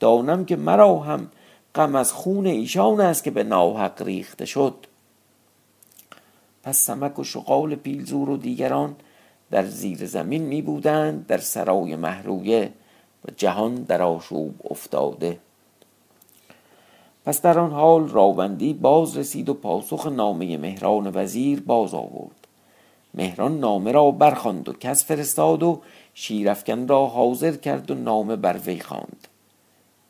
دانم 0.00 0.44
که 0.44 0.56
مرا 0.56 0.98
هم 0.98 1.28
غم 1.74 1.94
از 1.94 2.12
خون 2.12 2.46
ایشان 2.46 3.00
است 3.00 3.24
که 3.24 3.30
به 3.30 3.44
ناحق 3.44 4.02
ریخته 4.02 4.44
شد. 4.44 4.74
پس 6.62 6.78
سمک 6.78 7.18
و 7.18 7.24
شغال 7.24 7.74
پیلزور 7.74 8.30
و 8.30 8.36
دیگران 8.36 8.96
در 9.50 9.66
زیر 9.66 10.06
زمین 10.06 10.42
می 10.42 10.62
بودند 10.62 11.26
در 11.26 11.38
سرای 11.38 11.96
محرویه. 11.96 12.72
و 13.24 13.30
جهان 13.36 13.74
در 13.74 14.02
آشوب 14.02 14.54
افتاده. 14.70 15.38
پس 17.24 17.42
در 17.42 17.58
آن 17.58 17.70
حال 17.70 18.08
راوندی 18.08 18.74
باز 18.74 19.16
رسید 19.16 19.48
و 19.48 19.54
پاسخ 19.54 20.06
نامه 20.06 20.56
مهران 20.56 21.10
وزیر 21.14 21.60
باز 21.60 21.94
آورد. 21.94 22.46
مهران 23.14 23.60
نامه 23.60 23.92
را 23.92 24.10
برخواند 24.10 24.68
و 24.68 24.72
کس 24.72 25.04
فرستاد 25.04 25.62
و 25.62 25.80
شیرفکن 26.14 26.88
را 26.88 27.06
حاضر 27.06 27.56
کرد 27.56 27.90
و 27.90 27.94
نامه 27.94 28.36
بر 28.36 28.58
وی 28.58 28.80
خواند. 28.80 29.28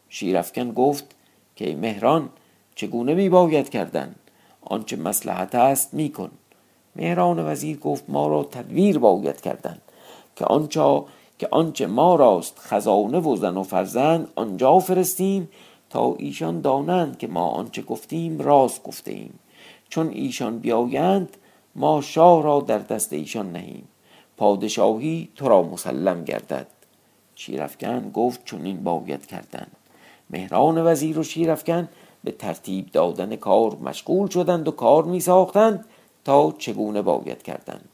شیرفکن 0.09 0.73
گفت 0.73 1.15
که 1.57 1.77
مهران 1.77 2.29
چگونه 2.75 3.15
می 3.15 3.29
باید 3.29 3.69
کردن؟ 3.69 4.15
آنچه 4.61 4.97
مسلحت 4.97 5.55
است 5.55 5.95
میکن. 5.95 6.31
مهران 6.97 7.39
وزیر 7.39 7.79
گفت 7.79 8.05
ما 8.09 8.27
را 8.29 8.45
تدویر 8.45 8.99
باید 8.99 9.41
کردن 9.41 9.79
که 10.37 10.45
آنچه 10.45 11.03
که 11.43 11.49
آنچه 11.51 11.87
ما 11.87 12.15
راست 12.15 12.59
خزانه 12.59 13.19
و 13.19 13.37
زن 13.37 13.57
و 13.57 13.63
فرزند 13.63 14.29
آنجا 14.35 14.79
فرستیم 14.79 15.49
تا 15.91 16.15
ایشان 16.19 16.61
دانند 16.61 17.19
که 17.19 17.27
ما 17.27 17.49
آنچه 17.49 17.83
گفتیم 17.83 18.39
راست 18.39 18.83
گفته 18.83 19.11
ایم 19.11 19.39
چون 19.89 20.09
ایشان 20.09 20.59
بیایند 20.59 21.37
ما 21.75 22.01
شاه 22.01 22.43
را 22.43 22.61
در 22.61 22.79
دست 22.79 23.13
ایشان 23.13 23.53
نهیم. 23.53 23.89
پادشاهی 24.37 25.29
تو 25.37 25.49
را 25.49 25.63
مسلم 25.63 26.25
گردد. 26.25 26.67
شیرفکن 27.35 28.11
گفت 28.11 28.45
چون 28.45 28.65
این 28.65 28.85
باید 28.85 29.27
کردن 29.27 29.67
مهران 30.31 30.87
وزیر 30.87 31.19
و 31.19 31.23
شیرفکن 31.23 31.89
به 32.25 32.31
ترتیب 32.31 32.93
دادن 32.93 33.37
کار 33.37 33.77
مشغول 33.77 34.29
شدند 34.29 34.69
و 34.69 34.71
کار 34.71 35.05
می 35.05 35.21
ساختند 35.21 35.85
تا 36.25 36.55
چگونه 36.59 37.03
باید 37.03 37.43
کردند. 37.43 37.89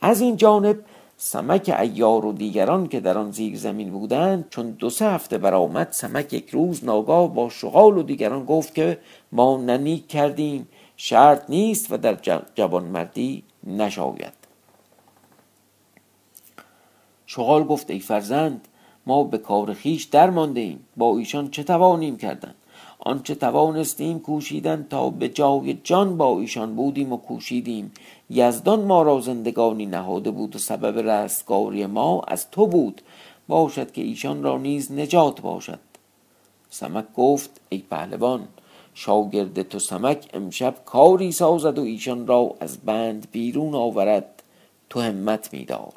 از 0.00 0.20
این 0.20 0.36
جانب 0.36 0.78
سمک 1.22 1.76
ایار 1.80 2.26
و 2.26 2.32
دیگران 2.32 2.88
که 2.88 3.00
در 3.00 3.18
آن 3.18 3.30
زیر 3.30 3.56
زمین 3.56 3.90
بودند 3.90 4.48
چون 4.50 4.70
دو 4.70 4.90
سه 4.90 5.04
هفته 5.04 5.38
برآمد 5.38 5.88
سمک 5.90 6.32
یک 6.32 6.50
روز 6.50 6.84
ناگاه 6.84 7.34
با 7.34 7.48
شغال 7.48 7.98
و 7.98 8.02
دیگران 8.02 8.44
گفت 8.44 8.74
که 8.74 8.98
ما 9.32 9.56
ننیک 9.56 10.08
کردیم 10.08 10.68
شرط 10.96 11.50
نیست 11.50 11.92
و 11.92 11.96
در 11.96 12.40
جوانمردی 12.54 13.42
نشاید. 13.66 14.32
شغال 17.26 17.64
گفت 17.64 17.90
ای 17.90 18.00
فرزند 18.00 18.68
ما 19.06 19.24
به 19.24 19.38
کار 19.38 19.74
خیش 19.74 20.04
در 20.04 20.30
مانده 20.30 20.60
ایم 20.60 20.86
با 20.96 21.18
ایشان 21.18 21.50
چه 21.50 21.62
توانیم 21.62 22.16
کردن؟ 22.16 22.54
آنچه 22.98 23.34
توانستیم 23.34 24.20
کوشیدن 24.20 24.86
تا 24.90 25.10
به 25.10 25.28
جای 25.28 25.78
جان 25.84 26.16
با 26.16 26.40
ایشان 26.40 26.76
بودیم 26.76 27.12
و 27.12 27.16
کوشیدیم. 27.16 27.92
یزدان 28.30 28.84
ما 28.84 29.02
را 29.02 29.20
زندگانی 29.20 29.86
نهاده 29.86 30.30
بود 30.30 30.56
و 30.56 30.58
سبب 30.58 30.98
رستگاری 30.98 31.86
ما 31.86 32.22
از 32.28 32.50
تو 32.50 32.66
بود. 32.66 33.02
باشد 33.48 33.92
که 33.92 34.02
ایشان 34.02 34.42
را 34.42 34.58
نیز 34.58 34.92
نجات 34.92 35.40
باشد. 35.40 35.78
سمک 36.70 37.04
گفت 37.16 37.60
ای 37.68 37.78
پهلوان 37.90 38.48
شاگرد 38.94 39.62
تو 39.62 39.78
سمک 39.78 40.28
امشب 40.34 40.74
کاری 40.84 41.32
سازد 41.32 41.78
و 41.78 41.82
ایشان 41.82 42.26
را 42.26 42.54
از 42.60 42.78
بند 42.78 43.28
بیرون 43.32 43.74
آورد. 43.74 44.42
تو 44.90 45.00
همت 45.00 45.52
میدار. 45.52 45.92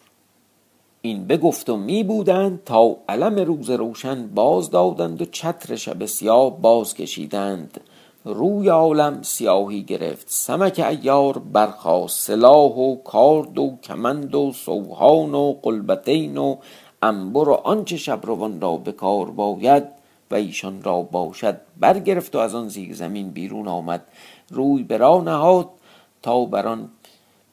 این 1.02 1.28
بگفت 1.28 1.70
و 1.70 1.78
می 1.78 2.04
بودند 2.04 2.64
تا 2.66 2.96
علم 3.10 3.40
روز 3.40 3.70
روشن 3.70 4.28
باز 4.28 4.70
دادند 4.70 5.22
و 5.22 5.26
چتر 5.26 5.76
شب 5.76 6.06
سیاه 6.06 6.62
باز 6.62 6.94
کشیدند 6.94 7.82
روی 8.26 8.70
عالم 8.70 9.22
سیاهی 9.22 9.84
گرفت. 9.84 10.26
سمک 10.30 10.80
ایار 10.80 11.38
برخاست 11.38 12.28
سلاح 12.28 12.72
و 12.72 12.96
کارد 12.96 13.60
و 13.60 13.78
کمند 13.84 14.36
و 14.36 14.52
سوهان 14.52 15.36
و 15.36 15.54
قلبتین 15.62 16.38
و 16.38 16.56
انبر 17.02 17.50
و 17.50 17.54
آنچه 17.54 17.98
شبروان 17.98 18.62
را 18.62 18.78
به 18.78 18.92
کار 18.92 19.32
باید 19.32 19.84
و 20.32 20.36
ایشان 20.36 20.84
را 20.84 21.02
باشد. 21.02 21.58
برگرفت 21.80 22.36
و 22.36 22.40
از 22.40 22.56
آن 22.56 22.68
زیر 22.68 22.94
زمین 22.94 23.30
بیرون 23.30 23.68
آمد. 23.68 24.04
روی 24.50 24.84
به 24.84 24.98
نهاد 24.98 25.70
تا 26.22 26.46
بر 26.46 26.68
آن 26.68 26.90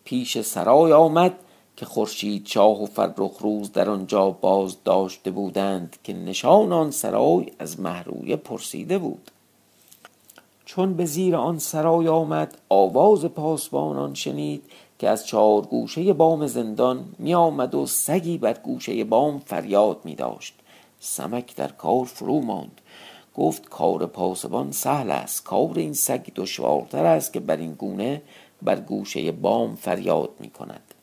پیش 0.04 0.40
سرای 0.40 0.92
آمد 0.92 1.32
که 1.76 1.86
خورشید 1.86 2.46
شاه 2.46 2.82
و 2.82 2.86
فرخ 2.86 3.38
روز 3.40 3.72
در 3.72 3.90
آنجا 3.90 4.30
باز 4.30 4.76
داشته 4.84 5.30
بودند 5.30 5.96
که 6.04 6.12
نشان 6.12 6.72
آن 6.72 6.90
سرای 6.90 7.46
از 7.58 7.80
محرویه 7.80 8.36
پرسیده 8.36 8.98
بود. 8.98 9.30
چون 10.70 10.94
به 10.94 11.04
زیر 11.04 11.36
آن 11.36 11.58
سرای 11.58 12.08
آمد 12.08 12.58
آواز 12.68 13.24
پاسبانان 13.24 14.14
شنید 14.14 14.62
که 14.98 15.08
از 15.08 15.26
چهار 15.26 15.62
گوشه 15.62 16.12
بام 16.12 16.46
زندان 16.46 17.04
می 17.18 17.34
آمد 17.34 17.74
و 17.74 17.86
سگی 17.86 18.38
بر 18.38 18.52
گوشه 18.52 19.04
بام 19.04 19.38
فریاد 19.38 20.00
می 20.04 20.14
داشت 20.14 20.54
سمک 21.00 21.56
در 21.56 21.68
کار 21.68 22.04
فرو 22.04 22.40
ماند. 22.40 22.80
گفت 23.34 23.68
کار 23.68 24.06
پاسبان 24.06 24.72
سهل 24.72 25.10
است 25.10 25.44
کار 25.44 25.72
این 25.76 25.92
سگ 25.92 26.26
دشوارتر 26.34 27.04
است 27.04 27.32
که 27.32 27.40
بر 27.40 27.56
این 27.56 27.72
گونه 27.72 28.22
بر 28.62 28.80
گوشه 28.80 29.32
بام 29.32 29.74
فریاد 29.74 30.30
می 30.40 30.50
کند 30.50 30.94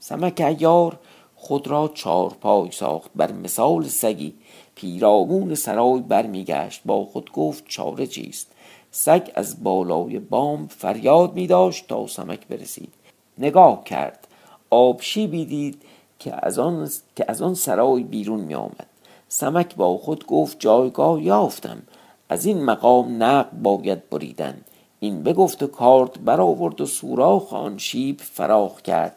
سمک 0.00 0.40
ایار 0.46 0.98
خود 1.34 1.68
را 1.68 1.90
چارپای 1.94 2.70
ساخت. 2.70 3.10
بر 3.14 3.32
مثال 3.32 3.84
سگی 3.84 4.34
پیرامون 4.76 5.54
سرای 5.54 6.00
برمیگشت 6.00 6.80
با 6.84 7.04
خود 7.04 7.32
گفت 7.32 7.64
چاره 7.68 8.06
چیست؟ 8.06 8.52
سگ 8.90 9.30
از 9.34 9.64
بالای 9.64 10.18
بام 10.18 10.66
فریاد 10.66 11.34
می 11.34 11.46
داشت 11.46 11.88
تا 11.88 12.06
سمک 12.06 12.46
برسید. 12.46 12.92
نگاه 13.38 13.84
کرد. 13.84 14.26
آبشی 14.70 15.26
بیدید 15.26 15.82
که 16.18 16.46
از 16.46 16.58
آن, 16.58 16.90
که 17.16 17.24
از 17.28 17.42
آن 17.42 17.54
سرای 17.54 18.02
بیرون 18.02 18.40
می 18.40 18.54
آمد. 18.54 18.86
سمک 19.28 19.74
با 19.74 19.98
خود 19.98 20.26
گفت 20.26 20.60
جایگاه 20.60 21.22
یافتم. 21.22 21.82
از 22.28 22.44
این 22.44 22.64
مقام 22.64 23.22
نق 23.22 23.50
باید 23.52 24.10
بریدن. 24.10 24.60
این 25.00 25.22
بگفت 25.22 25.62
و 25.62 25.66
کارد 25.66 26.24
برآورد 26.24 26.80
و 26.80 26.86
سوراخ 26.86 27.52
آن 27.52 27.78
شیب 27.78 28.20
فراخ 28.20 28.82
کرد. 28.82 29.16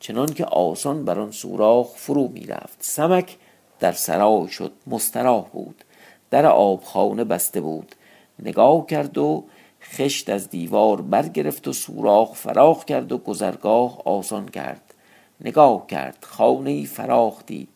چنان 0.00 0.26
که 0.26 0.44
آسان 0.44 1.04
بر 1.04 1.20
آن 1.20 1.30
سوراخ 1.30 1.86
فرو 1.96 2.28
می 2.28 2.46
رفت. 2.46 2.76
سمک 2.80 3.36
در 3.80 3.92
سرای 3.92 4.48
شد 4.48 4.72
مستراح 4.86 5.48
بود. 5.52 5.84
در 6.30 6.46
آبخانه 6.46 7.24
بسته 7.24 7.60
بود. 7.60 7.94
نگاه 8.38 8.86
کرد 8.86 9.18
و 9.18 9.44
خشت 9.82 10.30
از 10.30 10.50
دیوار 10.50 11.02
برگرفت 11.02 11.68
و 11.68 11.72
سوراخ 11.72 12.34
فراخ 12.34 12.84
کرد 12.84 13.12
و 13.12 13.18
گذرگاه 13.18 14.02
آسان 14.04 14.48
کرد. 14.48 14.94
نگاه 15.40 15.86
کرد. 15.86 16.18
خانه 16.20 16.84
فراخ 16.84 17.46
دید. 17.46 17.68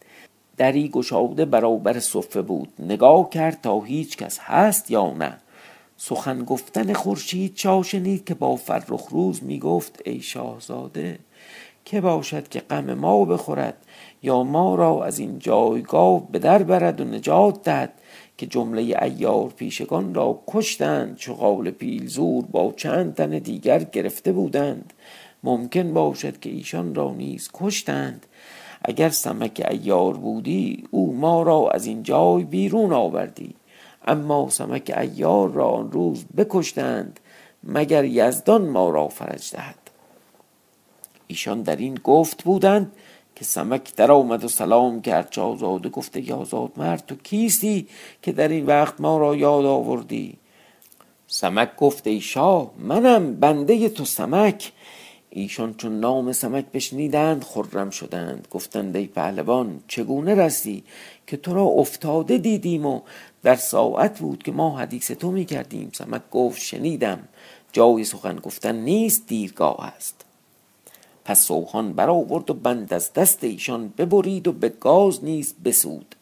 دری 0.56 0.88
گشاده 0.88 1.44
برابر 1.44 2.00
صفه 2.00 2.42
بود. 2.42 2.72
نگاه 2.78 3.30
کرد 3.30 3.60
تا 3.60 3.80
هیچ 3.80 4.16
کس 4.16 4.38
هست 4.38 4.90
یا 4.90 5.10
نه. 5.10 5.38
سخن 5.96 6.44
گفتن 6.44 6.92
خورشید 6.92 7.54
چا 7.54 7.82
شنید 7.82 8.24
که 8.24 8.34
با 8.34 8.56
فرخ 8.56 9.08
روز 9.10 9.42
می 9.42 9.58
گفت 9.58 10.02
ای 10.04 10.20
شاهزاده 10.20 11.18
که 11.84 12.00
باشد 12.00 12.48
که 12.48 12.60
غم 12.60 12.94
ما 12.94 13.24
بخورد 13.24 13.76
یا 14.22 14.42
ما 14.42 14.74
را 14.74 15.04
از 15.04 15.18
این 15.18 15.38
جایگاه 15.38 16.30
به 16.30 16.38
در 16.38 16.62
برد 16.62 17.00
و 17.00 17.04
نجات 17.04 17.62
دهد 17.62 17.92
که 18.38 18.46
جمله 18.46 18.82
ایار 18.82 19.48
پیشگان 19.48 20.14
را 20.14 20.42
کشتند 20.46 21.16
چو 21.16 21.62
پیلزور 21.62 22.44
با 22.44 22.72
چند 22.76 23.14
تن 23.14 23.30
دیگر 23.30 23.84
گرفته 23.84 24.32
بودند. 24.32 24.92
ممکن 25.44 25.94
باشد 25.94 26.40
که 26.40 26.50
ایشان 26.50 26.94
را 26.94 27.14
نیز 27.14 27.50
کشتند. 27.54 28.26
اگر 28.84 29.08
سمک 29.08 29.66
ایار 29.70 30.16
بودی 30.16 30.84
او 30.90 31.16
ما 31.16 31.42
را 31.42 31.70
از 31.70 31.86
این 31.86 32.02
جای 32.02 32.44
بیرون 32.44 32.92
آوردی. 32.92 33.54
اما 34.06 34.48
سمک 34.50 34.94
ایار 35.00 35.50
را 35.50 35.68
آن 35.68 35.92
روز 35.92 36.24
بکشتند 36.36 37.20
مگر 37.64 38.04
یزدان 38.04 38.68
ما 38.68 38.90
را 38.90 39.08
فرج 39.08 39.52
دهد؟ 39.52 39.81
ایشان 41.32 41.62
در 41.62 41.76
این 41.76 41.94
گفت 41.94 42.42
بودند 42.42 42.92
که 43.34 43.44
سمک 43.44 43.94
در 43.94 44.12
آمد 44.12 44.44
و 44.44 44.48
سلام 44.48 45.02
کرد 45.02 45.30
چه 45.30 45.40
آزاده 45.40 45.88
گفته 45.88 46.28
یا 46.28 46.36
آزاد 46.36 46.72
مرد 46.76 47.06
تو 47.06 47.16
کیستی 47.16 47.86
که 48.22 48.32
در 48.32 48.48
این 48.48 48.66
وقت 48.66 49.00
ما 49.00 49.18
را 49.18 49.36
یاد 49.36 49.64
آوردی؟ 49.64 50.36
سمک 51.26 51.76
گفته 51.76 52.10
ای 52.10 52.20
شاه 52.20 52.70
منم 52.78 53.34
بنده 53.34 53.88
تو 53.88 54.04
سمک. 54.04 54.72
ایشان 55.30 55.74
چون 55.74 56.00
نام 56.00 56.32
سمک 56.32 56.64
بشنیدند 56.72 57.44
خرم 57.44 57.90
شدند. 57.90 58.48
گفتند 58.50 58.96
ای 58.96 59.06
پهلوان 59.06 59.80
چگونه 59.88 60.34
رسی 60.34 60.84
که 61.26 61.36
تو 61.36 61.54
را 61.54 61.62
افتاده 61.62 62.38
دیدیم 62.38 62.86
و 62.86 63.00
در 63.42 63.56
ساعت 63.56 64.18
بود 64.18 64.42
که 64.42 64.52
ما 64.52 64.78
حدیث 64.78 65.10
تو 65.10 65.30
می 65.30 65.44
کردیم 65.44 65.90
سمک 65.92 66.22
گفت 66.30 66.60
شنیدم. 66.60 67.28
جای 67.72 68.04
سخن 68.04 68.36
گفتن 68.36 68.76
نیست 68.76 69.26
دیرگاه 69.26 69.92
است. 69.96 70.24
پس 71.24 71.40
سوهان 71.40 71.92
برآورد 71.92 72.50
و 72.50 72.54
بند 72.54 72.94
از 72.94 73.12
دست 73.12 73.44
ایشان 73.44 73.92
ببرید 73.98 74.48
و 74.48 74.52
به 74.52 74.68
گاز 74.68 75.24
نیز 75.24 75.54
بسود. 75.64 76.14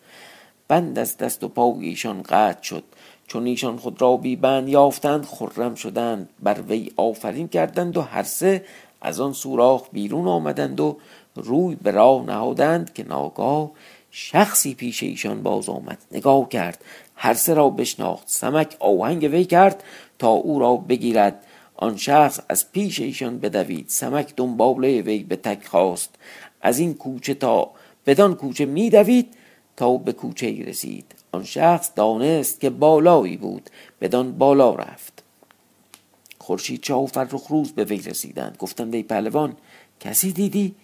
بند 0.68 0.98
از 0.98 1.16
دست 1.16 1.44
و 1.44 1.48
پای 1.48 1.84
ایشان 1.84 2.22
قطع 2.22 2.62
شد. 2.62 2.84
چون 3.26 3.46
ایشان 3.46 3.76
خود 3.76 4.02
را 4.02 4.16
بی 4.16 4.36
بند 4.36 4.68
یافتند 4.68 5.24
خرم 5.24 5.74
شدند 5.74 6.28
بر 6.42 6.60
وی 6.68 6.92
آفرین 6.96 7.48
کردند 7.48 7.96
و 7.96 8.00
هر 8.00 8.22
سه 8.22 8.64
از 9.00 9.20
آن 9.20 9.32
سوراخ 9.32 9.88
بیرون 9.92 10.28
آمدند 10.28 10.80
و 10.80 10.96
روی 11.34 11.76
به 11.82 11.90
راه 11.90 12.26
نهادند 12.26 12.92
که 12.92 13.04
ناگاه 13.04 13.70
شخصی 14.10 14.74
پیش 14.74 15.02
ایشان 15.02 15.42
باز 15.42 15.68
آمد. 15.68 15.98
نگاه 16.12 16.48
کرد. 16.48 16.84
هر 17.16 17.34
سه 17.34 17.54
را 17.54 17.70
بشناخت. 17.70 18.28
سمک 18.28 18.76
آهنگ 18.80 19.28
وی 19.32 19.44
کرد 19.44 19.84
تا 20.18 20.28
او 20.28 20.58
را 20.58 20.76
بگیرد. 20.76 21.44
آن 21.80 21.96
شخص 21.96 22.40
از 22.48 22.72
پیش 22.72 23.00
ایشان 23.00 23.38
بدوید 23.38 23.88
سمک 23.88 24.34
دنباله 24.36 25.02
وی 25.02 25.18
به 25.18 25.36
تک 25.36 25.66
خواست. 25.66 26.14
از 26.60 26.78
این 26.78 26.94
کوچه 26.94 27.34
تا 27.34 27.70
بدان 28.06 28.34
کوچه 28.34 28.64
میدوید 28.64 29.34
تا 29.76 29.96
به 29.96 30.12
کوچه 30.12 30.46
ای 30.46 30.62
رسید. 30.62 31.14
آن 31.32 31.44
شخص 31.44 31.90
دانست 31.96 32.60
که 32.60 32.70
بالایی 32.70 33.36
بود 33.36 33.70
بدان 34.00 34.32
بالا 34.38 34.74
رفت. 34.74 35.22
خورشید 36.38 36.80
چا 36.80 37.00
و 37.00 37.06
فرخ 37.06 37.46
روز 37.46 37.72
به 37.72 37.84
وی 37.84 37.98
رسیدند. 37.98 38.56
گفتند 38.58 38.94
ای 38.94 39.02
پهلوان 39.02 39.56
کسی 40.00 40.32
دیدی؟ 40.32 40.74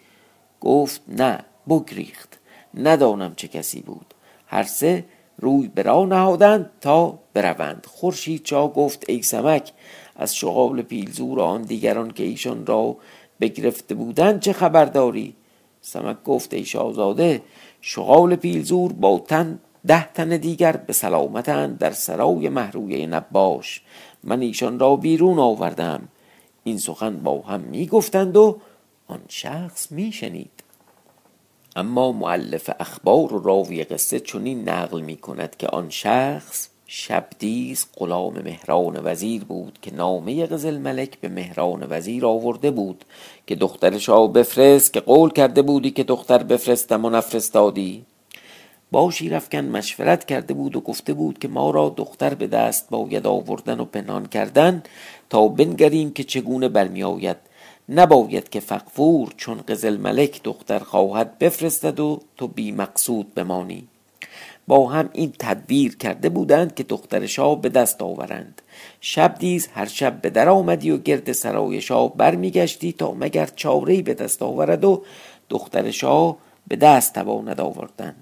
گفت 0.61 1.01
نه 1.09 1.45
بگریخت. 1.69 2.39
ندانم 2.75 3.35
چه 3.35 3.49
کسی 3.49 3.81
بود. 3.81 4.15
هر 4.47 4.63
سه 4.63 5.05
روی 5.39 5.69
به 5.69 5.83
راه 5.83 6.07
نهادند 6.07 6.71
تا 6.81 7.19
بروند. 7.35 7.87
خورشید 7.89 8.43
چا 8.43 8.69
گفت 8.69 9.11
ای 9.11 9.23
سمک 9.23 9.73
از 10.19 10.37
شغال 10.37 10.83
پیلزور 10.83 11.41
آن 11.41 11.63
دیگران 11.63 12.11
که 12.11 12.25
ایشان 12.25 12.67
را 12.67 12.97
بگرفته 13.41 13.95
بودند 13.95 14.41
چه 14.41 14.53
خبر 14.53 14.85
داری 14.85 15.35
سمک 15.81 16.23
گفت 16.25 16.55
ای 16.55 16.65
شاهزاده 16.65 17.43
شغال 17.81 18.37
پیلزور 18.37 18.93
با 18.93 19.19
تن 19.19 19.59
ده 19.87 20.13
تن 20.13 20.29
دیگر 20.29 20.77
به 20.77 20.93
سلامتند 20.93 21.79
در 21.79 21.91
سرای 21.91 22.49
محرویه 22.49 23.07
نباش. 23.07 23.83
من 24.25 24.41
ایشان 24.41 24.79
را 24.79 24.97
بیرون 24.97 25.39
آوردم. 25.39 26.09
این 26.65 26.79
سخن 26.79 27.17
با 27.17 27.41
هم 27.41 27.61
می 27.61 27.87
گفتند 27.87 28.37
و 28.37 28.59
آن 29.09 29.21
شخص 29.29 29.93
می 29.93 30.13
شنید 30.13 30.63
اما 31.77 32.13
معلف 32.13 32.71
اخبار 32.81 33.35
و 33.35 33.43
راوی 33.43 33.85
قصه 33.85 34.21
چنین 34.21 34.69
نقل 34.69 35.01
می 35.01 35.17
کند 35.17 35.57
که 35.57 35.69
آن 35.69 35.91
شخص 35.91 36.69
شبدیز 36.87 37.87
غلام 37.97 38.43
مهران 38.45 39.01
وزیر 39.05 39.45
بود 39.45 39.79
که 39.83 39.95
نامه 39.95 40.47
قزل 40.47 40.79
ملک 40.79 41.21
به 41.21 41.29
مهران 41.29 41.87
وزیر 41.91 42.27
آورده 42.27 42.71
بود 42.71 43.05
که 43.47 43.55
دختر 43.55 43.99
شاه 43.99 44.33
بفرست 44.33 44.93
که 44.93 45.01
قول 45.01 45.31
کرده 45.31 45.63
بودی 45.63 45.91
که 45.91 46.05
دختر 46.05 46.43
بفرستم 46.43 47.05
و 47.05 47.11
نفرستادی. 47.11 48.05
با 48.91 49.11
شیرفکن 49.11 49.59
مشورت 49.59 50.25
کرده 50.25 50.55
بود 50.55 50.77
و 50.77 50.81
گفته 50.81 51.15
بود 51.15 51.39
که 51.39 51.49
ما 51.49 51.71
را 51.71 51.95
دختر 51.97 52.35
به 52.35 52.47
دست 52.47 52.91
باید 52.91 53.27
آوردن 53.27 53.81
و 53.81 53.85
پنهان 53.85 54.27
کردن 54.27 54.83
تا 55.31 55.49
بنگریم 55.49 56.13
که 56.13 56.25
چگونه 56.25 56.69
برمی 56.69 57.03
آید 57.03 57.37
نباید 57.89 58.49
که 58.49 58.61
فقفور 58.61 59.35
چون 59.37 59.61
قزل 59.69 59.97
ملک 59.97 60.43
دختر 60.43 60.79
خواهد 60.79 61.39
بفرستد 61.39 62.01
و 62.01 62.21
تو 62.37 62.49
بی 62.49 62.73
مقصود 62.73 63.35
بمانی. 63.35 63.89
با 64.67 64.89
هم 64.89 65.11
این 65.13 65.33
تدبیر 65.39 65.97
کرده 65.97 66.29
بودند 66.29 66.75
که 66.75 66.83
دختر 66.83 67.27
شاه 67.27 67.61
به 67.61 67.69
دست 67.69 68.03
آورند. 68.03 68.63
شب 69.01 69.35
دیز 69.39 69.67
هر 69.67 69.87
شب 69.87 70.21
به 70.21 70.31
در 70.31 70.49
آمدی 70.49 70.91
و 70.91 70.97
گرد 70.97 71.33
سرای 71.33 71.81
شاه 71.81 72.17
برمیگشتی 72.17 72.93
تا 72.93 73.13
مگر 73.13 73.49
چاره 73.57 74.03
به 74.03 74.15
دست 74.15 74.43
آورد 74.43 74.85
و 74.85 75.03
دختر 75.49 75.91
شاه 75.91 76.37
به 76.69 76.77
دست 76.77 77.15
تواند 77.15 77.61
آوردن. 77.61 78.15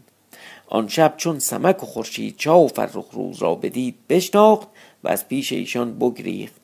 آن 0.68 0.88
شب 0.88 1.14
چون 1.16 1.38
سمک 1.38 1.82
و 1.82 1.86
خورشید 1.86 2.36
چا 2.36 2.60
و 2.60 2.68
فرخ 2.68 3.06
روز 3.12 3.42
را 3.42 3.54
بدید 3.54 3.94
بشناخت 4.08 4.68
و 5.04 5.08
از 5.08 5.28
پیش 5.28 5.52
ایشان 5.52 5.98
بگریخت. 5.98 6.54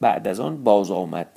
بعد 0.00 0.28
از 0.28 0.40
آن 0.40 0.64
باز 0.64 0.90
آمد. 0.90 1.28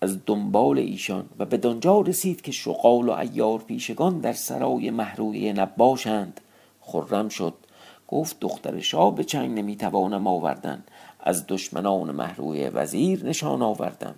از 0.00 0.18
دنبال 0.26 0.78
ایشان 0.78 1.24
و 1.38 1.44
به 1.44 1.56
دنجا 1.56 2.00
رسید 2.00 2.42
که 2.42 2.52
شغال 2.52 3.08
و 3.08 3.12
ایار 3.12 3.58
پیشگان 3.58 4.18
در 4.18 4.32
سرای 4.32 4.90
محروی 4.90 5.52
نباشند. 5.52 6.40
خرم 6.90 7.28
شد. 7.28 7.54
گفت 8.08 8.36
دختر 8.40 8.80
شاه 8.80 9.14
به 9.14 9.24
چنگ 9.24 9.58
نمی‌توانم 9.58 10.26
آوردن. 10.26 10.84
از 11.20 11.44
دشمنان 11.48 12.10
محروی 12.10 12.68
وزیر 12.68 13.24
نشان 13.24 13.62
آوردم. 13.62 14.14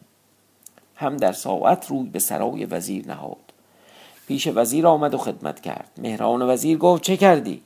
هم 0.94 1.16
در 1.16 1.32
ساعت 1.32 1.86
روی 1.86 2.08
به 2.08 2.18
سرای 2.18 2.64
وزیر 2.64 3.06
نهاد. 3.08 3.36
پیش 4.26 4.48
وزیر 4.54 4.86
آمد 4.86 5.14
و 5.14 5.18
خدمت 5.18 5.60
کرد. 5.60 5.90
مهران 5.98 6.42
وزیر 6.42 6.78
گفت 6.78 7.02
چه 7.02 7.16
کردی؟ 7.16 7.62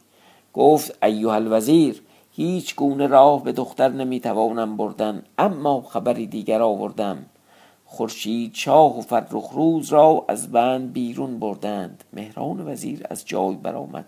گفت 0.53 1.05
ایوه 1.05 1.33
الوزیر 1.33 2.03
هیچ 2.33 2.75
گونه 2.77 3.07
راه 3.07 3.43
به 3.43 3.53
دختر 3.53 3.89
نمی‌توانم 3.89 4.77
بردن 4.77 5.23
اما 5.39 5.81
خبری 5.81 6.27
دیگر 6.27 6.63
آوردم. 6.63 7.27
خورشید 7.87 8.55
شاه 8.55 8.99
و 8.99 9.01
فرخ 9.01 9.51
روز 9.53 9.93
را 9.93 10.25
از 10.29 10.53
بند 10.53 10.93
بیرون 10.93 11.39
بردند. 11.39 12.05
مهران 12.13 12.69
وزیر 12.69 13.07
از 13.11 13.27
جای 13.27 13.55
برآمد. 13.55 14.05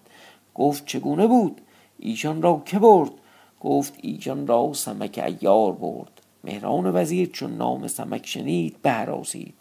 گفت 0.58 0.86
چگونه 0.86 1.26
بود؟ 1.26 1.60
ایشان 1.98 2.42
را 2.42 2.62
که 2.66 2.78
برد؟ 2.78 3.10
گفت 3.60 3.94
ایشان 4.02 4.46
را 4.46 4.72
سمک 4.72 5.24
ایار 5.26 5.72
برد. 5.72 6.20
مهران 6.44 6.96
وزیر 6.96 7.30
چون 7.30 7.56
نام 7.56 7.86
سمک 7.86 8.26
شنید 8.26 8.76
بهراسید 8.82 9.54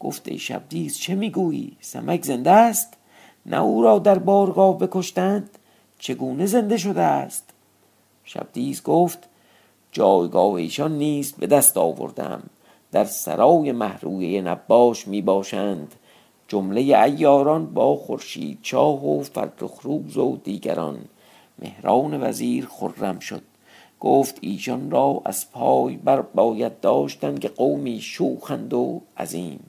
گفت 0.00 0.28
ای 0.28 0.38
شبدیز 0.38 0.98
چه 0.98 1.14
می‌گویی؟ 1.14 1.76
سمک 1.80 2.24
زنده 2.24 2.50
است؟ 2.50 2.94
نه 3.46 3.60
او 3.60 3.82
را 3.82 3.98
در 3.98 4.18
بارگاه 4.18 4.78
بکشتند؟ 4.78 5.50
چگونه 5.98 6.46
زنده 6.46 6.76
شده 6.76 7.00
است؟ 7.00 7.50
شبدیز 8.24 8.82
گفت 8.82 9.28
جایگاه 9.92 10.52
ایشان 10.52 10.98
نیست 10.98 11.36
به 11.36 11.46
دست 11.46 11.76
آوردم. 11.76 12.42
در 12.92 13.04
سرای 13.04 13.72
محرویه 13.72 14.42
نباش 14.42 15.08
می 15.08 15.22
باشند 15.22 15.94
جمله 16.50 16.80
ایاران 16.80 17.66
با 17.66 17.96
خورشید 17.96 18.58
چاه 18.62 19.06
و 19.06 19.22
فرخروز 19.22 20.16
و 20.16 20.36
دیگران. 20.44 20.98
مهران 21.58 22.22
وزیر 22.22 22.66
خرم 22.66 23.18
شد. 23.18 23.42
گفت 24.00 24.38
ایشان 24.40 24.90
را 24.90 25.22
از 25.24 25.50
پای 25.50 25.96
بر 25.96 26.20
باید 26.20 26.80
داشتن 26.80 27.38
که 27.38 27.48
قومی 27.48 28.00
شوخند 28.00 28.74
و 28.74 29.00
عظیم. 29.18 29.60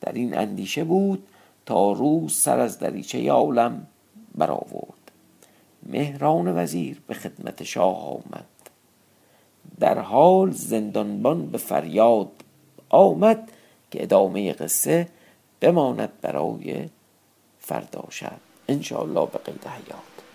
در 0.00 0.12
این 0.12 0.38
اندیشه 0.38 0.84
بود 0.84 1.26
تا 1.66 1.92
روز 1.92 2.34
سر 2.34 2.60
از 2.60 2.78
دریچه 2.78 3.30
عالم 3.30 3.86
برآورد. 4.34 5.12
مهران 5.82 6.62
وزیر 6.62 7.00
به 7.06 7.14
خدمت 7.14 7.62
شاه 7.62 8.08
آمد. 8.08 8.46
در 9.80 9.98
حال 9.98 10.50
زندانبان 10.50 11.46
به 11.46 11.58
فریاد 11.58 12.30
آمد 12.88 13.52
که 13.90 14.02
ادامه 14.02 14.52
قصه 14.52 15.08
بماند 15.60 16.20
برای 16.20 16.88
فردا 17.60 18.04
شب. 18.10 18.40
انشاءالله 18.68 19.26
به 19.26 19.38
قید 19.38 19.66
حیات. 19.66 20.27